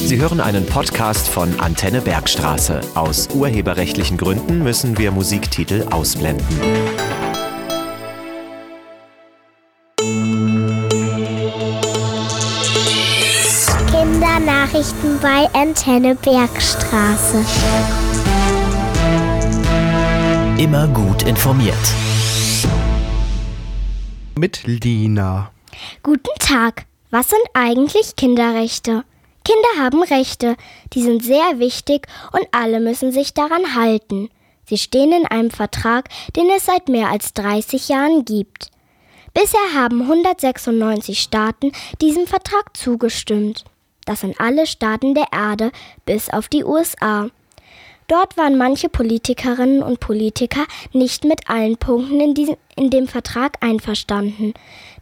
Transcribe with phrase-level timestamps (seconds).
[0.00, 2.80] Sie hören einen Podcast von Antenne Bergstraße.
[2.94, 6.46] Aus urheberrechtlichen Gründen müssen wir Musiktitel ausblenden.
[13.90, 17.44] Kindernachrichten bei Antenne Bergstraße.
[20.58, 21.74] Immer gut informiert.
[24.38, 25.50] Mit Lina.
[26.04, 26.86] Guten Tag.
[27.10, 29.04] Was sind eigentlich Kinderrechte?
[29.48, 30.56] Kinder haben Rechte,
[30.92, 34.28] die sind sehr wichtig und alle müssen sich daran halten.
[34.66, 38.70] Sie stehen in einem Vertrag, den es seit mehr als 30 Jahren gibt.
[39.32, 43.64] Bisher haben 196 Staaten diesem Vertrag zugestimmt.
[44.04, 45.72] Das sind alle Staaten der Erde,
[46.04, 47.30] bis auf die USA.
[48.06, 53.56] Dort waren manche Politikerinnen und Politiker nicht mit allen Punkten in, diesem, in dem Vertrag
[53.62, 54.52] einverstanden.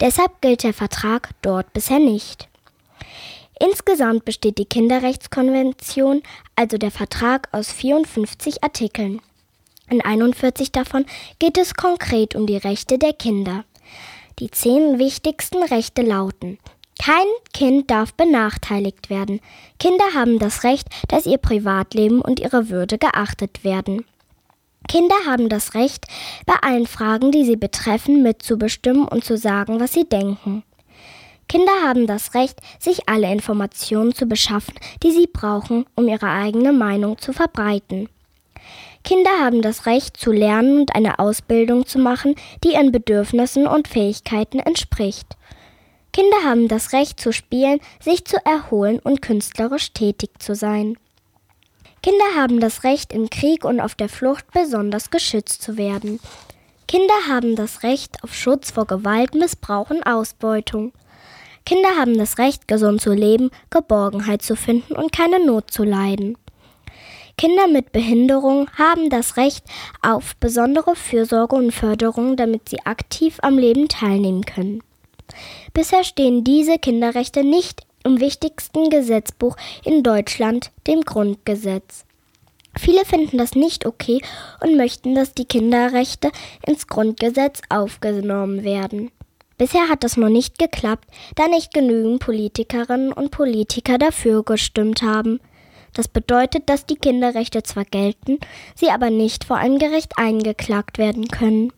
[0.00, 2.48] Deshalb gilt der Vertrag dort bisher nicht.
[3.60, 6.22] Insgesamt besteht die Kinderrechtskonvention,
[6.56, 9.20] also der Vertrag, aus 54 Artikeln.
[9.88, 11.04] In 41 davon
[11.38, 13.64] geht es konkret um die Rechte der Kinder.
[14.38, 16.58] Die zehn wichtigsten Rechte lauten
[17.02, 19.40] kein Kind darf benachteiligt werden.
[19.80, 24.04] Kinder haben das Recht, dass ihr Privatleben und ihre Würde geachtet werden.
[24.88, 26.06] Kinder haben das Recht,
[26.46, 30.62] bei allen Fragen, die sie betreffen, mitzubestimmen und zu sagen, was sie denken.
[31.52, 34.72] Kinder haben das Recht, sich alle Informationen zu beschaffen,
[35.02, 38.08] die sie brauchen, um ihre eigene Meinung zu verbreiten.
[39.04, 43.86] Kinder haben das Recht zu lernen und eine Ausbildung zu machen, die ihren Bedürfnissen und
[43.86, 45.26] Fähigkeiten entspricht.
[46.14, 50.96] Kinder haben das Recht zu spielen, sich zu erholen und künstlerisch tätig zu sein.
[52.02, 56.18] Kinder haben das Recht, im Krieg und auf der Flucht besonders geschützt zu werden.
[56.88, 60.92] Kinder haben das Recht auf Schutz vor Gewalt, Missbrauch und Ausbeutung.
[61.64, 66.36] Kinder haben das Recht, gesund zu leben, Geborgenheit zu finden und keine Not zu leiden.
[67.38, 69.64] Kinder mit Behinderung haben das Recht
[70.02, 74.82] auf besondere Fürsorge und Förderung, damit sie aktiv am Leben teilnehmen können.
[75.72, 82.04] Bisher stehen diese Kinderrechte nicht im wichtigsten Gesetzbuch in Deutschland, dem Grundgesetz.
[82.78, 84.20] Viele finden das nicht okay
[84.60, 86.30] und möchten, dass die Kinderrechte
[86.66, 89.10] ins Grundgesetz aufgenommen werden.
[89.62, 95.38] Bisher hat das noch nicht geklappt, da nicht genügend Politikerinnen und Politiker dafür gestimmt haben.
[95.94, 98.40] Das bedeutet, dass die Kinderrechte zwar gelten,
[98.74, 101.72] sie aber nicht vor einem Gericht eingeklagt werden können.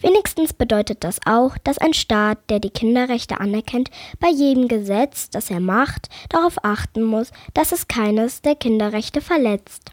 [0.00, 5.50] Wenigstens bedeutet das auch, dass ein Staat, der die Kinderrechte anerkennt, bei jedem Gesetz, das
[5.50, 9.90] er macht, darauf achten muss, dass es keines der Kinderrechte verletzt.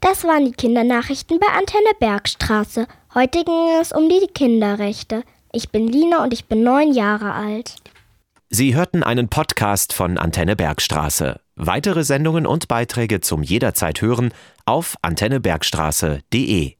[0.00, 2.88] Das waren die Kindernachrichten bei Antenne Bergstraße.
[3.14, 5.22] Heute ging es um die Kinderrechte.
[5.52, 7.76] Ich bin Lina und ich bin neun Jahre alt.
[8.50, 11.40] Sie hörten einen Podcast von Antenne Bergstraße.
[11.56, 14.32] Weitere Sendungen und Beiträge zum jederzeit hören
[14.64, 16.76] auf antennebergstraße.de.